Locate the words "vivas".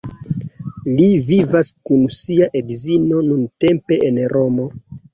1.27-1.69